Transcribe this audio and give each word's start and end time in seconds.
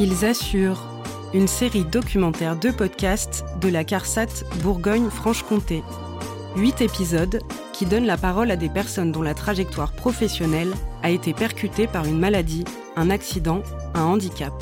Ils 0.00 0.24
assurent 0.24 0.80
une 1.34 1.48
série 1.48 1.82
documentaire 1.82 2.56
de 2.56 2.70
podcasts 2.70 3.44
de 3.60 3.68
la 3.68 3.82
CARSAT 3.82 4.44
Bourgogne-Franche-Comté. 4.62 5.82
Huit 6.54 6.80
épisodes 6.80 7.40
qui 7.72 7.84
donnent 7.84 8.06
la 8.06 8.16
parole 8.16 8.52
à 8.52 8.56
des 8.56 8.68
personnes 8.68 9.10
dont 9.10 9.22
la 9.22 9.34
trajectoire 9.34 9.92
professionnelle 9.92 10.72
a 11.02 11.10
été 11.10 11.34
percutée 11.34 11.88
par 11.88 12.04
une 12.04 12.20
maladie, 12.20 12.64
un 12.94 13.10
accident, 13.10 13.64
un 13.94 14.04
handicap. 14.04 14.52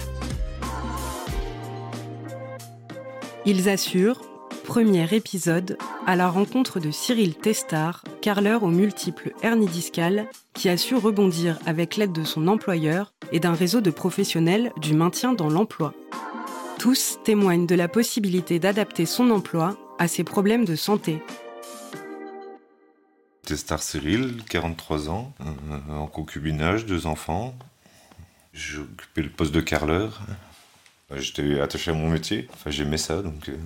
Ils 3.44 3.68
assurent, 3.68 4.22
premier 4.64 5.06
épisode, 5.14 5.76
à 6.06 6.16
la 6.16 6.30
rencontre 6.30 6.80
de 6.80 6.90
Cyril 6.90 7.34
Testard, 7.34 8.04
carleur 8.26 8.64
aux 8.64 8.70
multiples 8.70 9.34
hernies 9.40 9.68
discales, 9.68 10.26
qui 10.52 10.68
a 10.68 10.76
su 10.76 10.96
rebondir 10.96 11.60
avec 11.64 11.94
l'aide 11.94 12.10
de 12.10 12.24
son 12.24 12.48
employeur 12.48 13.14
et 13.30 13.38
d'un 13.38 13.52
réseau 13.52 13.80
de 13.80 13.92
professionnels 13.92 14.72
du 14.82 14.94
maintien 14.94 15.32
dans 15.32 15.48
l'emploi. 15.48 15.94
Tous 16.76 17.20
témoignent 17.22 17.66
de 17.66 17.76
la 17.76 17.86
possibilité 17.86 18.58
d'adapter 18.58 19.06
son 19.06 19.30
emploi 19.30 19.76
à 20.00 20.08
ses 20.08 20.24
problèmes 20.24 20.64
de 20.64 20.74
santé. 20.74 21.22
Testard 23.44 23.80
Cyril, 23.80 24.42
43 24.48 25.08
ans, 25.08 25.32
euh, 25.40 25.94
en 25.94 26.08
concubinage, 26.08 26.84
deux 26.84 27.06
enfants. 27.06 27.54
Occupé 28.76 29.22
le 29.22 29.30
poste 29.30 29.54
de 29.54 29.60
carleur. 29.60 30.20
J'étais 31.14 31.60
attaché 31.60 31.92
à 31.92 31.94
mon 31.94 32.08
métier, 32.08 32.48
enfin 32.52 32.70
j'aimais 32.70 32.98
ça, 32.98 33.22
donc 33.22 33.48
euh, 33.48 33.56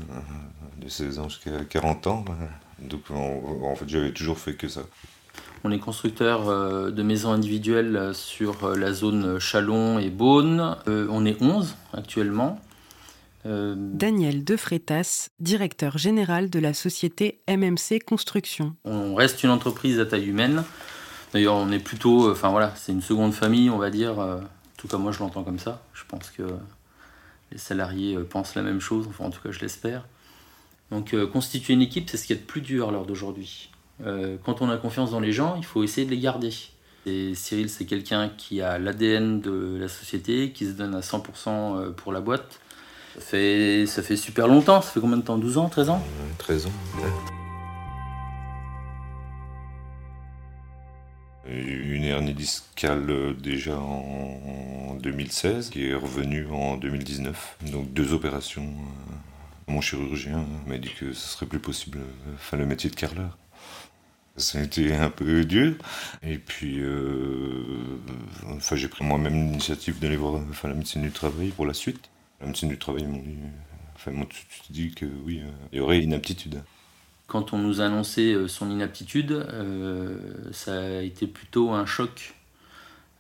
de 0.77 0.89
16 0.89 1.19
ans 1.21 1.29
jusqu'à 1.29 1.65
40 1.65 2.07
ans. 2.07 2.25
Donc 2.81 3.11
en, 3.11 3.75
fait 3.77 3.89
j'avais 3.89 4.13
toujours 4.13 4.39
fait 4.39 4.55
que 4.55 4.69
ça. 4.69 4.83
On 5.65 5.71
est 5.71 5.79
constructeur 5.79 6.49
euh, 6.49 6.91
de 6.91 7.03
maisons 7.03 7.33
individuelles 7.33 8.13
sur 8.15 8.77
la 8.77 8.93
zone 8.93 9.39
Chalon 9.39 9.99
et 9.99 10.11
Beaune. 10.11 10.77
on 10.87 11.25
est 11.25 11.41
11 11.43 11.77
actuellement. 11.95 12.61
Euh, 13.47 13.75
Daniel 13.77 14.45
Defrétas, 14.45 15.29
directeur 15.39 15.97
général 15.97 16.51
de 16.51 16.59
la 16.59 16.75
société 16.75 17.41
MMC 17.49 18.01
Construction. 18.07 18.77
On 18.85 19.15
reste 19.15 19.43
une 19.43 19.51
entreprise 19.51 19.99
à 19.99 20.07
taille 20.07 20.29
humaine. 20.29 20.65
D'ailleurs, 21.33 21.55
on 21.55 21.71
est 21.71 21.79
plutôt, 21.79 22.29
euh, 22.29 22.33
enfin 22.33 22.51
voilà, 22.51 22.75
c'est 22.77 22.93
une 22.93 23.03
seconde 23.03 23.33
famille, 23.33 23.71
on 23.71 23.79
va 23.79 23.91
dire. 23.91 24.21
Euh, 24.21 24.41
tout 24.77 24.89
comme 24.89 25.03
moi, 25.03 25.13
je 25.13 25.21
l'entends 25.21 25.43
comme 25.43 25.59
ça. 25.59 25.83
Je 25.95 26.03
pense 26.07 26.31
que 26.31 26.43
les 27.53 27.59
salariés 27.59 28.19
pensent 28.19 28.55
la 28.55 28.63
même 28.63 28.81
chose. 28.81 29.07
Enfin, 29.09 29.25
en 29.25 29.31
tout 29.31 29.41
cas, 29.41 29.51
je 29.51 29.61
l'espère. 29.61 30.07
Donc, 30.91 31.15
constituer 31.27 31.75
une 31.75 31.83
équipe, 31.83 32.11
c'est 32.11 32.17
ce 32.17 32.27
qui 32.27 32.33
est 32.33 32.37
le 32.37 32.43
plus 32.43 32.61
dur 32.61 32.89
à 32.89 33.05
d'aujourd'hui. 33.05 33.71
quand 34.45 34.61
on 34.61 34.71
a 34.71 34.77
confiance 34.77 35.13
dans 35.13 35.21
les 35.21 35.33
gens, 35.33 35.57
il 35.57 35.65
faut 35.65 35.85
essayer 35.85 36.05
de 36.05 36.11
les 36.11 36.19
garder. 36.19 36.53
Et 37.07 37.35
Cyril, 37.35 37.71
c'est 37.71 37.87
quelqu'un 37.87 38.29
qui 38.29 38.61
a 38.61 38.79
l'ADN 38.79 39.41
de 39.41 39.77
la 39.81 39.89
société, 39.89 40.51
qui 40.51 40.67
se 40.67 40.73
donne 40.73 40.95
à 40.95 41.01
100% 41.01 41.93
pour 41.95 42.13
la 42.13 42.21
boîte 42.21 42.61
ça 43.15 43.21
fait, 43.21 43.87
ça 43.87 44.03
fait 44.03 44.17
super 44.17 44.47
longtemps, 44.47 44.81
ça 44.81 44.93
fait 44.93 45.01
combien 45.01 45.17
de 45.17 45.23
temps? 45.23 45.39
12 45.39 45.59
ans? 45.59 45.69
13 45.69 45.91
ans? 45.91 46.03
13 46.39 46.67
ans, 46.67 46.73
Une 51.47 52.05
hernie 52.05 52.35
discale 52.35 53.11
euh, 53.11 53.35
déjà 53.35 53.77
en 53.77 54.90
2016 55.01 55.71
qui 55.71 55.87
est 55.89 55.95
revenue 55.95 56.47
en 56.51 56.77
2019. 56.77 57.59
Donc 57.73 57.93
deux 57.93 58.13
opérations. 58.13 58.63
Euh, 58.63 59.15
mon 59.73 59.81
chirurgien 59.81 60.45
m'a 60.67 60.79
dit 60.79 60.91
que 60.99 61.13
ce 61.13 61.29
serait 61.29 61.47
plus 61.47 61.61
possible 61.61 61.99
de 61.99 62.37
faire 62.39 62.59
le 62.59 62.67
métier 62.67 62.91
de 62.91 62.97
carreleur. 62.97 63.39
Ça 64.37 64.59
a 64.59 64.63
été 64.63 64.95
un 64.95 65.11
peu 65.11 65.45
dur. 65.45 65.75
Et 66.23 66.39
puis, 66.39 66.81
euh, 66.81 67.99
enfin, 68.57 68.77
j'ai 68.77 68.89
pris 68.89 69.05
moi-même 69.05 69.35
l'initiative 69.35 69.99
d'aller 69.99 70.17
voir 70.17 70.41
la 70.65 70.75
médecine 70.75 71.03
du 71.03 71.11
travail 71.11 71.49
pour 71.51 71.67
la 71.67 71.75
suite. 71.75 72.11
La 72.41 72.47
médecine 72.47 72.69
du 72.69 72.79
travail 72.79 73.05
m'ont 73.05 73.23
dit, 73.23 73.37
enfin, 73.95 74.13
moi, 74.13 74.27
tu, 74.29 74.45
dis 74.71 74.93
que 74.93 75.07
oui, 75.27 75.41
euh, 75.41 75.51
il 75.73 75.79
y 75.79 75.81
aurait 75.81 76.01
inaptitude. 76.01 76.63
Quand 77.31 77.53
on 77.53 77.59
nous 77.59 77.81
a 77.81 77.85
annoncé 77.85 78.33
euh, 78.33 78.49
son 78.49 78.71
inaptitude, 78.71 79.31
euh, 79.31 80.19
ça 80.53 80.81
a 80.81 81.01
été 81.03 81.29
plutôt 81.29 81.71
un 81.71 81.87
choc 81.87 82.35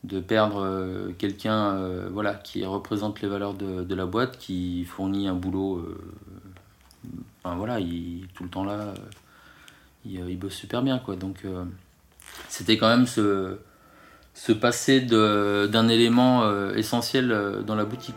de 0.04 0.20
perdre 0.20 1.12
quelqu'un 1.18 2.08
voilà, 2.10 2.34
qui 2.34 2.64
représente 2.64 3.20
les 3.20 3.28
valeurs 3.28 3.54
de, 3.54 3.94
la 3.94 4.06
boîte, 4.06 4.38
qui 4.38 4.84
fournit 4.84 5.28
un 5.28 5.34
boulot. 5.34 5.86
enfin, 7.42 7.56
voilà, 7.56 7.80
il, 7.80 8.26
tout 8.34 8.44
le 8.44 8.48
temps 8.48 8.64
là, 8.64 8.94
il, 10.06 10.38
bosse 10.38 10.54
super 10.54 10.82
bien. 10.82 11.02
Donc, 11.18 11.44
c'était 12.48 12.78
quand 12.78 12.88
même 12.88 13.06
ce, 13.06 13.58
se 14.32 14.52
passer 14.52 15.02
d'un 15.02 15.88
élément 15.88 16.70
essentiel 16.72 17.62
dans 17.66 17.74
la 17.74 17.84
boutique. 17.84 18.16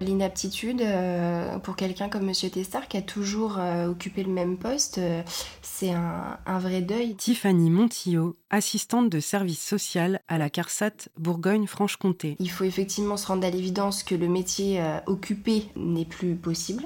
L'inaptitude, 0.00 0.80
euh, 0.80 1.58
pour 1.58 1.76
quelqu'un 1.76 2.08
comme 2.08 2.24
Monsieur 2.24 2.48
Testard 2.48 2.88
qui 2.88 2.96
a 2.96 3.02
toujours 3.02 3.58
euh, 3.58 3.88
occupé 3.88 4.22
le 4.22 4.32
même 4.32 4.56
poste, 4.56 4.96
euh, 4.96 5.22
c'est 5.60 5.90
un, 5.90 6.38
vrai 6.58 6.80
deuil. 6.80 7.16
Tiffany 7.16 7.68
Montillot, 7.68 8.34
assistante 8.48 9.10
de 9.10 9.20
service 9.20 9.62
social 9.62 10.20
à 10.26 10.38
la 10.38 10.48
CARSAT 10.48 11.10
Bourgogne-Franche-Comté. 11.18 12.36
Il 12.38 12.50
faut 12.50 12.64
effectivement 12.64 13.18
se 13.18 13.26
rendre 13.26 13.46
à 13.46 13.50
l'évidence 13.50 14.02
que 14.02 14.14
le 14.14 14.28
métier 14.28 14.82
occupé 15.06 15.66
n'est 15.76 16.04
plus 16.04 16.34
possible. 16.34 16.84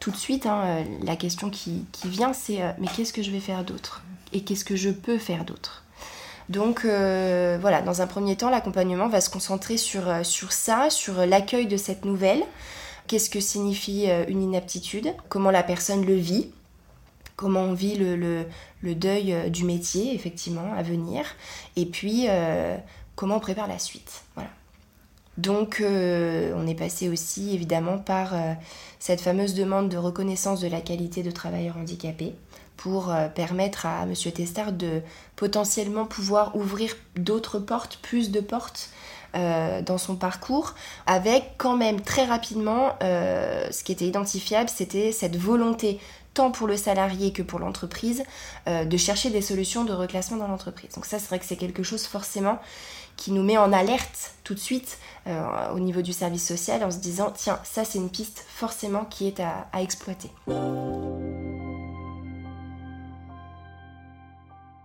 Tout 0.00 0.10
de 0.10 0.16
suite, 0.16 0.46
hein, 0.46 0.84
la 1.02 1.16
question 1.16 1.50
qui 1.50 1.86
vient, 2.04 2.32
c'est 2.32 2.60
mais 2.78 2.88
qu'est-ce 2.94 3.12
que 3.12 3.22
je 3.22 3.30
vais 3.30 3.40
faire 3.40 3.64
d'autre? 3.64 4.02
Et 4.32 4.42
qu'est-ce 4.42 4.64
que 4.64 4.76
je 4.76 4.90
peux 4.90 5.18
faire 5.18 5.44
d'autre? 5.44 5.85
Donc 6.48 6.84
euh, 6.84 7.58
voilà, 7.60 7.82
dans 7.82 8.02
un 8.02 8.06
premier 8.06 8.36
temps, 8.36 8.50
l'accompagnement 8.50 9.08
va 9.08 9.20
se 9.20 9.30
concentrer 9.30 9.76
sur, 9.76 10.08
euh, 10.08 10.22
ça, 10.22 10.90
sur 10.90 11.26
l'accueil 11.26 11.66
de 11.66 11.76
cette 11.76 12.04
nouvelle. 12.04 12.42
Qu'est-ce 13.08 13.30
que 13.30 13.40
signifie 13.40 14.08
euh, 14.08 14.24
une 14.28 14.42
inaptitude? 14.42 15.12
Comment 15.28 15.50
la 15.50 15.62
personne 15.62 16.04
le 16.04 16.14
vit? 16.14 16.50
Comment 17.34 17.62
on 17.62 17.72
vit 17.74 17.96
le, 17.96 18.16
le, 18.16 18.94
deuil 18.94 19.50
du 19.50 19.64
métier, 19.64 20.14
effectivement, 20.14 20.72
à 20.74 20.82
venir? 20.82 21.26
Et 21.76 21.84
puis, 21.84 22.28
comment 23.14 23.36
on 23.36 23.40
prépare 23.40 23.68
la 23.68 23.78
suite? 23.78 24.22
Voilà. 24.36 24.48
Donc, 25.36 25.82
on 25.84 26.66
est 26.66 26.74
passé 26.74 27.10
aussi, 27.10 27.54
évidemment, 27.54 27.98
par 27.98 28.32
cette 28.98 29.20
fameuse 29.20 29.52
demande 29.52 29.90
de 29.90 29.98
reconnaissance 29.98 30.62
de 30.62 30.68
la 30.68 30.80
qualité 30.80 31.22
de 31.22 31.30
travailleur 31.30 31.76
handicapé 31.76 32.32
pour 32.76 33.10
euh, 33.10 33.28
permettre 33.28 33.86
à 33.86 34.02
M. 34.02 34.14
Testard 34.14 34.72
de 34.72 35.02
potentiellement 35.34 36.04
pouvoir 36.04 36.54
ouvrir 36.56 36.94
d'autres 37.16 37.58
portes, 37.58 37.98
plus 38.02 38.30
de 38.30 38.40
portes 38.40 38.90
euh, 39.34 39.82
dans 39.82 39.98
son 39.98 40.16
parcours, 40.16 40.74
avec 41.06 41.54
quand 41.58 41.76
même 41.76 42.00
très 42.00 42.24
rapidement, 42.24 42.94
euh, 43.02 43.66
ce 43.70 43.82
qui 43.82 43.92
était 43.92 44.06
identifiable, 44.06 44.68
c'était 44.68 45.12
cette 45.12 45.36
volonté 45.36 46.00
tant 46.34 46.50
pour 46.50 46.66
le 46.66 46.76
salarié 46.76 47.32
que 47.32 47.42
pour 47.42 47.58
l'entreprise, 47.58 48.22
de 48.66 48.96
chercher 48.98 49.30
des 49.30 49.40
solutions 49.40 49.84
de 49.84 49.94
reclassement 49.94 50.36
dans 50.36 50.48
l'entreprise. 50.48 50.90
Donc 50.94 51.06
ça, 51.06 51.18
c'est 51.18 51.28
vrai 51.28 51.38
que 51.38 51.46
c'est 51.46 51.56
quelque 51.56 51.82
chose 51.82 52.04
forcément 52.04 52.58
qui 53.16 53.32
nous 53.32 53.42
met 53.42 53.56
en 53.56 53.72
alerte 53.72 54.34
tout 54.44 54.52
de 54.52 54.58
suite 54.58 54.98
au 55.26 55.80
niveau 55.80 56.02
du 56.02 56.12
service 56.12 56.46
social 56.46 56.84
en 56.84 56.90
se 56.90 56.98
disant, 56.98 57.32
tiens, 57.34 57.58
ça 57.64 57.86
c'est 57.86 57.96
une 57.96 58.10
piste 58.10 58.44
forcément 58.48 59.06
qui 59.06 59.28
est 59.28 59.40
à 59.40 59.80
exploiter. 59.80 60.30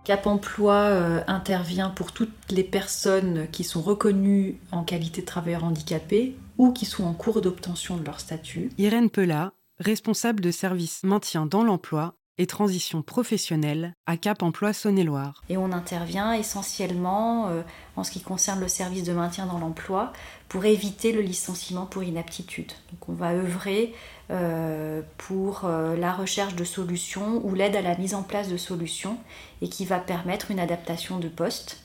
Cap 0.04 0.26
Emploi 0.26 0.74
euh, 0.74 1.20
intervient 1.28 1.90
pour 1.90 2.12
toutes 2.12 2.50
les 2.50 2.64
personnes 2.64 3.46
qui 3.52 3.62
sont 3.62 3.80
reconnues 3.80 4.58
en 4.72 4.82
qualité 4.82 5.20
de 5.20 5.26
travailleurs 5.26 5.64
handicapés 5.64 6.36
ou 6.58 6.72
qui 6.72 6.86
sont 6.86 7.04
en 7.04 7.14
cours 7.14 7.40
d'obtention 7.40 7.96
de 7.96 8.04
leur 8.04 8.18
statut. 8.18 8.70
Irène 8.78 9.10
Pelat, 9.10 9.52
responsable 9.78 10.40
de 10.40 10.50
service 10.50 11.04
maintien 11.04 11.46
dans 11.46 11.62
l'emploi 11.62 12.16
et 12.38 12.46
transition 12.46 13.02
professionnelle 13.02 13.94
à 14.06 14.16
Cap 14.16 14.42
Emploi 14.42 14.72
Saône-et-Loire. 14.72 15.42
Et 15.48 15.56
on 15.56 15.72
intervient 15.72 16.32
essentiellement 16.32 17.48
euh, 17.48 17.62
en 17.96 18.04
ce 18.04 18.10
qui 18.10 18.20
concerne 18.20 18.60
le 18.60 18.68
service 18.68 19.04
de 19.04 19.12
maintien 19.12 19.46
dans 19.46 19.58
l'emploi 19.58 20.12
pour 20.48 20.64
éviter 20.64 21.12
le 21.12 21.20
licenciement 21.20 21.86
pour 21.86 22.02
inaptitude. 22.02 22.72
Donc 22.90 23.08
on 23.08 23.12
va 23.12 23.32
œuvrer 23.32 23.94
euh, 24.30 25.02
pour 25.18 25.62
euh, 25.64 25.96
la 25.96 26.12
recherche 26.12 26.54
de 26.54 26.64
solutions 26.64 27.44
ou 27.44 27.54
l'aide 27.54 27.76
à 27.76 27.82
la 27.82 27.96
mise 27.96 28.14
en 28.14 28.22
place 28.22 28.48
de 28.48 28.56
solutions 28.56 29.18
et 29.60 29.68
qui 29.68 29.84
va 29.84 29.98
permettre 29.98 30.50
une 30.50 30.60
adaptation 30.60 31.18
de 31.18 31.28
poste 31.28 31.82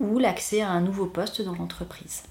ou 0.00 0.18
l'accès 0.18 0.62
à 0.62 0.70
un 0.70 0.80
nouveau 0.80 1.06
poste 1.06 1.42
dans 1.42 1.54
l'entreprise. 1.54 2.22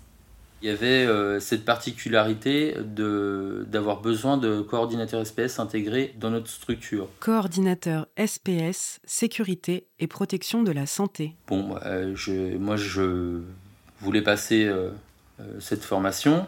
Il 0.61 0.67
y 0.67 0.71
avait 0.71 1.05
euh, 1.05 1.39
cette 1.39 1.65
particularité 1.65 2.75
d'avoir 2.85 4.01
besoin 4.01 4.37
de 4.37 4.61
coordinateurs 4.61 5.25
SPS 5.25 5.59
intégrés 5.59 6.13
dans 6.19 6.29
notre 6.29 6.49
structure. 6.49 7.07
Coordinateur 7.19 8.07
SPS, 8.17 8.99
sécurité 9.03 9.87
et 9.99 10.07
protection 10.07 10.63
de 10.63 10.71
la 10.71 10.85
santé. 10.85 11.35
Bon, 11.47 11.75
je, 12.13 12.57
moi 12.57 12.75
je 12.75 13.41
voulais 13.99 14.21
passer 14.21 14.71
cette 15.59 15.83
formation 15.83 16.45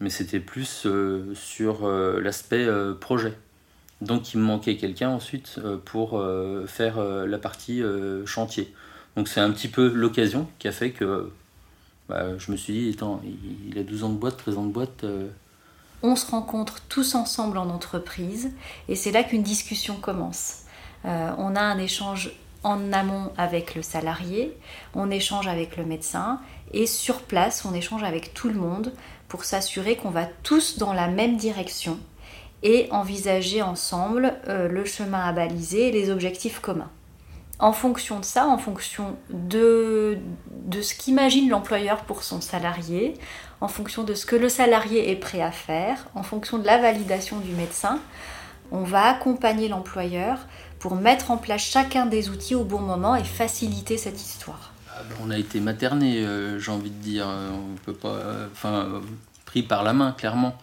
mais 0.00 0.10
c'était 0.10 0.40
plus 0.40 0.84
euh, 0.86 1.34
sur 1.34 1.84
euh, 1.84 2.20
l'aspect 2.20 2.64
euh, 2.64 2.94
projet. 2.94 3.34
Donc 4.00 4.32
il 4.32 4.40
me 4.40 4.44
manquait 4.44 4.76
quelqu'un 4.76 5.10
ensuite 5.10 5.60
pour 5.84 6.24
faire 6.66 6.98
la 7.02 7.36
partie 7.36 7.82
chantier. 8.24 8.72
Donc 9.14 9.28
c'est 9.28 9.40
un 9.40 9.50
petit 9.50 9.68
peu 9.68 9.92
l'occasion 9.92 10.48
qui 10.58 10.68
a 10.68 10.72
fait 10.72 10.90
que 10.90 11.30
bah, 12.10 12.36
je 12.38 12.50
me 12.50 12.56
suis 12.56 12.72
dit, 12.72 12.96
il 13.68 13.78
a 13.78 13.84
12 13.84 14.02
ans 14.02 14.08
de 14.08 14.18
boîte, 14.18 14.36
13 14.38 14.58
ans 14.58 14.64
de 14.64 14.72
boîte. 14.72 15.04
Euh. 15.04 15.28
On 16.02 16.16
se 16.16 16.28
rencontre 16.28 16.80
tous 16.88 17.14
ensemble 17.14 17.56
en 17.56 17.70
entreprise 17.70 18.50
et 18.88 18.96
c'est 18.96 19.12
là 19.12 19.22
qu'une 19.22 19.44
discussion 19.44 19.94
commence. 19.94 20.62
Euh, 21.04 21.30
on 21.38 21.54
a 21.54 21.60
un 21.60 21.78
échange 21.78 22.32
en 22.64 22.92
amont 22.92 23.32
avec 23.36 23.76
le 23.76 23.82
salarié, 23.82 24.58
on 24.94 25.10
échange 25.10 25.46
avec 25.46 25.76
le 25.76 25.84
médecin 25.84 26.40
et 26.72 26.86
sur 26.86 27.22
place 27.22 27.64
on 27.64 27.74
échange 27.74 28.02
avec 28.02 28.34
tout 28.34 28.48
le 28.48 28.54
monde 28.54 28.92
pour 29.28 29.44
s'assurer 29.44 29.96
qu'on 29.96 30.10
va 30.10 30.26
tous 30.42 30.78
dans 30.78 30.92
la 30.92 31.06
même 31.06 31.36
direction 31.36 31.98
et 32.64 32.88
envisager 32.90 33.62
ensemble 33.62 34.34
euh, 34.48 34.68
le 34.68 34.84
chemin 34.84 35.20
à 35.20 35.32
baliser 35.32 35.88
et 35.88 35.92
les 35.92 36.10
objectifs 36.10 36.58
communs. 36.58 36.90
En 37.60 37.72
fonction 37.72 38.18
de 38.18 38.24
ça, 38.24 38.46
en 38.46 38.56
fonction 38.56 39.16
de, 39.28 40.16
de 40.50 40.80
ce 40.80 40.94
qu'imagine 40.94 41.50
l'employeur 41.50 42.04
pour 42.04 42.22
son 42.22 42.40
salarié, 42.40 43.14
en 43.60 43.68
fonction 43.68 44.02
de 44.02 44.14
ce 44.14 44.24
que 44.24 44.34
le 44.34 44.48
salarié 44.48 45.10
est 45.10 45.16
prêt 45.16 45.42
à 45.42 45.52
faire, 45.52 46.06
en 46.14 46.22
fonction 46.22 46.58
de 46.58 46.64
la 46.64 46.78
validation 46.78 47.38
du 47.38 47.52
médecin, 47.52 48.00
on 48.72 48.82
va 48.82 49.04
accompagner 49.04 49.68
l'employeur 49.68 50.38
pour 50.78 50.94
mettre 50.96 51.30
en 51.30 51.36
place 51.36 51.60
chacun 51.60 52.06
des 52.06 52.30
outils 52.30 52.54
au 52.54 52.64
bon 52.64 52.80
moment 52.80 53.14
et 53.14 53.24
faciliter 53.24 53.98
cette 53.98 54.20
histoire. 54.20 54.72
Ah 54.88 55.02
ben, 55.08 55.16
on 55.22 55.30
a 55.30 55.38
été 55.38 55.60
materné, 55.60 56.24
euh, 56.24 56.58
j'ai 56.58 56.72
envie 56.72 56.90
de 56.90 57.02
dire, 57.02 57.26
on 57.28 57.76
peut 57.84 57.92
pas, 57.92 58.14
euh, 58.14 58.46
enfin, 58.52 59.02
pris 59.44 59.62
par 59.62 59.82
la 59.82 59.92
main, 59.92 60.12
clairement. 60.12 60.56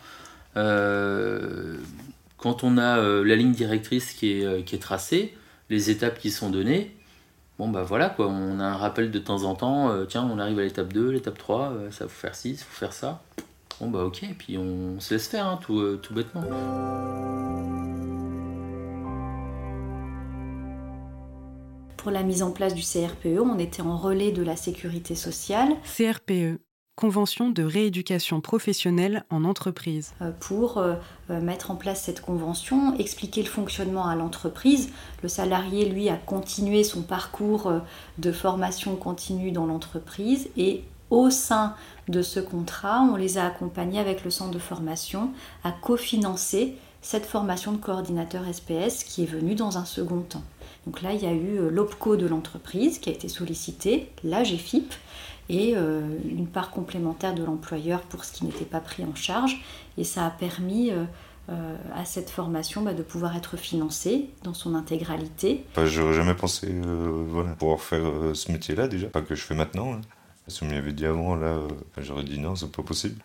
Euh, 0.55 1.77
quand 2.37 2.63
on 2.63 2.77
a 2.77 2.97
la 2.97 3.35
ligne 3.35 3.51
directrice 3.51 4.13
qui 4.13 4.41
est, 4.41 4.63
qui 4.63 4.75
est, 4.75 4.79
tracée, 4.79 5.35
les 5.69 5.89
étapes 5.89 6.19
qui 6.19 6.31
sont 6.31 6.49
données, 6.49 6.95
bon 7.59 7.69
bah 7.69 7.83
voilà 7.83 8.09
quoi, 8.09 8.27
on 8.27 8.59
a 8.59 8.65
un 8.65 8.77
rappel 8.77 9.11
de 9.11 9.19
temps 9.19 9.43
en 9.43 9.55
temps, 9.55 10.05
tiens 10.05 10.29
on 10.31 10.39
arrive 10.39 10.59
à 10.59 10.63
l'étape 10.63 10.93
2, 10.93 11.11
l'étape 11.11 11.37
3, 11.37 11.73
ça 11.91 12.05
faut 12.05 12.09
faire 12.09 12.35
ci, 12.35 12.55
ça 12.55 12.65
faut 12.65 12.77
faire 12.77 12.93
ça. 12.93 13.21
Bon 13.79 13.89
bah 13.89 14.03
ok, 14.03 14.23
et 14.23 14.33
puis 14.33 14.57
on, 14.57 14.99
se 14.99 15.13
laisse 15.13 15.27
faire 15.27 15.45
hein, 15.45 15.59
tout, 15.61 15.97
tout 15.97 16.13
bêtement. 16.13 16.43
Pour 21.97 22.11
la 22.11 22.23
mise 22.23 22.41
en 22.41 22.51
place 22.51 22.73
du 22.73 22.81
CRPE, 22.81 23.39
on 23.41 23.59
était 23.59 23.81
en 23.81 23.97
relais 23.97 24.31
de 24.31 24.41
la 24.41 24.55
sécurité 24.55 25.13
sociale. 25.13 25.75
CRPE, 25.83 26.59
Convention 26.97 27.51
de 27.51 27.61
rééducation 27.61 28.41
professionnelle 28.41 29.23
en 29.29 29.43
entreprise. 29.43 30.13
Euh, 30.23 30.31
pour 30.39 30.79
euh, 30.79 30.95
euh, 31.29 31.39
mettre 31.39 31.69
en 31.69 31.75
place 31.75 32.01
cette 32.01 32.21
convention, 32.21 32.97
expliquer 32.97 33.43
le 33.43 33.49
fonctionnement 33.49 34.07
à 34.07 34.15
l'entreprise. 34.15 34.89
Le 35.21 35.29
salarié, 35.29 35.87
lui, 35.87 36.09
a 36.09 36.15
continué 36.15 36.83
son 36.83 37.03
parcours 37.03 37.71
de 38.17 38.31
formation 38.31 38.95
continue 38.95 39.51
dans 39.51 39.67
l'entreprise 39.67 40.49
et 40.57 40.85
au 41.11 41.29
sein 41.29 41.75
de 42.07 42.23
ce 42.23 42.39
contrat, 42.39 43.01
on 43.01 43.15
les 43.15 43.37
a 43.37 43.45
accompagnés 43.45 43.99
avec 43.99 44.23
le 44.23 44.31
centre 44.31 44.49
de 44.49 44.57
formation 44.57 45.29
à 45.63 45.71
cofinancer 45.71 46.77
cette 47.03 47.27
formation 47.27 47.73
de 47.73 47.77
coordinateur 47.77 48.41
SPS 48.51 49.03
qui 49.03 49.21
est 49.21 49.27
venue 49.27 49.53
dans 49.53 49.77
un 49.77 49.85
second 49.85 50.21
temps. 50.21 50.43
Donc 50.87 51.03
là, 51.03 51.13
il 51.13 51.21
y 51.21 51.27
a 51.27 51.31
eu 51.31 51.69
l'OPCO 51.69 52.15
de 52.15 52.25
l'entreprise 52.25 52.97
qui 52.97 53.09
a 53.09 53.13
été 53.13 53.27
sollicité, 53.27 54.09
la 54.23 54.41
GFIP 54.41 54.91
et 55.49 55.73
euh, 55.75 56.01
une 56.29 56.47
part 56.47 56.71
complémentaire 56.71 57.33
de 57.33 57.43
l'employeur 57.43 58.01
pour 58.01 58.25
ce 58.25 58.33
qui 58.33 58.45
n'était 58.45 58.65
pas 58.65 58.79
pris 58.79 59.03
en 59.03 59.15
charge. 59.15 59.61
Et 59.97 60.03
ça 60.03 60.25
a 60.25 60.29
permis 60.29 60.91
euh, 60.91 61.75
à 61.95 62.05
cette 62.05 62.29
formation 62.29 62.81
bah, 62.81 62.93
de 62.93 63.03
pouvoir 63.03 63.35
être 63.35 63.57
financée 63.57 64.29
dans 64.43 64.53
son 64.53 64.75
intégralité. 64.75 65.63
j'aurais 65.85 66.13
jamais 66.13 66.35
pensé 66.35 66.73
pouvoir 67.59 67.79
faire 67.79 68.05
ce 68.33 68.51
métier-là 68.51 68.87
déjà, 68.87 69.07
pas 69.07 69.21
que 69.21 69.35
je 69.35 69.41
fais 69.41 69.55
maintenant. 69.55 69.93
Hein. 69.93 70.01
Si 70.47 70.63
on 70.63 70.67
m'y 70.67 70.75
avait 70.75 70.93
dit 70.93 71.05
avant, 71.05 71.35
là, 71.35 71.57
j'aurais 71.97 72.23
dit 72.23 72.39
non, 72.39 72.55
c'est 72.55 72.71
pas 72.71 72.83
possible. 72.83 73.21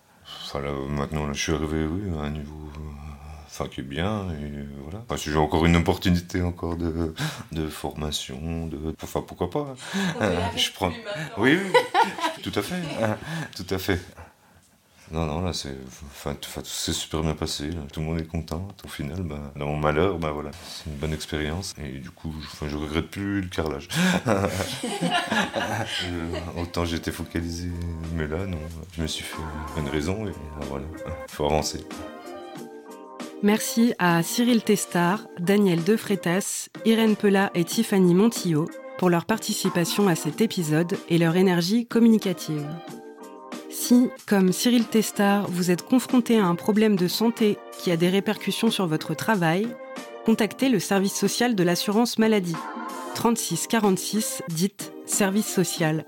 Maintenant, 0.88 1.32
je 1.32 1.40
suis 1.40 1.52
arrivé 1.52 1.86
à 2.18 2.24
un 2.24 2.30
niveau 2.30 2.61
enfin 3.52 3.68
qui 3.68 3.80
est 3.80 3.84
bien 3.84 4.30
et 4.30 4.64
voilà. 4.82 5.04
Enfin, 5.04 5.18
si 5.18 5.30
j'ai 5.30 5.36
encore 5.36 5.66
une 5.66 5.76
opportunité 5.76 6.42
encore 6.42 6.76
de, 6.76 7.14
de 7.52 7.68
formation 7.68 8.66
de 8.66 8.94
enfin 9.02 9.22
pourquoi 9.26 9.50
pas 9.50 9.74
je 10.56 10.72
prends 10.72 10.92
oui, 11.36 11.58
oui, 11.62 11.72
tout 12.42 12.52
à 12.54 12.62
fait. 12.62 12.80
Tout 13.54 13.74
à 13.74 13.78
fait. 13.78 14.00
Non 15.10 15.26
non 15.26 15.42
là 15.42 15.52
c'est 15.52 15.76
enfin 16.06 16.34
c'est 16.64 16.94
super 16.94 17.20
bien 17.20 17.34
passé 17.34 17.68
tout 17.92 18.00
le 18.00 18.06
monde 18.06 18.20
est 18.20 18.26
content. 18.26 18.66
Au 18.82 18.88
final 18.88 19.22
bah, 19.22 19.52
dans 19.56 19.66
mon 19.66 19.76
malheur 19.76 20.18
bah 20.18 20.30
voilà. 20.30 20.50
C'est 20.66 20.88
une 20.88 20.96
bonne 20.96 21.12
expérience. 21.12 21.74
Et 21.78 21.98
du 21.98 22.10
coup 22.10 22.32
enfin, 22.52 22.68
je 22.68 22.76
regrette 22.76 23.10
plus 23.10 23.42
le 23.42 23.48
carrelage. 23.48 23.88
Euh, 26.04 26.40
autant 26.60 26.84
j'étais 26.84 27.12
focalisé 27.12 27.68
mais 28.14 28.26
là 28.26 28.46
non. 28.46 28.58
Je 28.96 29.02
me 29.02 29.06
suis 29.06 29.24
fait 29.24 29.42
une 29.76 29.88
raison 29.88 30.26
et 30.26 30.32
voilà. 30.68 30.86
Faut 31.28 31.46
avancer 31.46 31.84
Merci 33.42 33.92
à 33.98 34.22
Cyril 34.22 34.62
Testard, 34.62 35.26
Daniel 35.40 35.82
Defretas, 35.82 36.68
Irène 36.84 37.16
Pella 37.16 37.50
et 37.56 37.64
Tiffany 37.64 38.14
Montillot 38.14 38.68
pour 38.98 39.10
leur 39.10 39.24
participation 39.24 40.06
à 40.06 40.14
cet 40.14 40.40
épisode 40.40 40.96
et 41.08 41.18
leur 41.18 41.34
énergie 41.34 41.86
communicative. 41.86 42.64
Si, 43.68 44.10
comme 44.28 44.52
Cyril 44.52 44.84
Testard, 44.84 45.48
vous 45.48 45.72
êtes 45.72 45.82
confronté 45.82 46.38
à 46.38 46.46
un 46.46 46.54
problème 46.54 46.94
de 46.94 47.08
santé 47.08 47.58
qui 47.80 47.90
a 47.90 47.96
des 47.96 48.10
répercussions 48.10 48.70
sur 48.70 48.86
votre 48.86 49.14
travail, 49.14 49.66
contactez 50.24 50.68
le 50.68 50.78
service 50.78 51.14
social 51.14 51.56
de 51.56 51.64
l'assurance 51.64 52.20
maladie. 52.20 52.56
36 53.16 53.66
46, 53.66 54.42
dites 54.50 54.92
service 55.04 55.52
social 55.52 56.04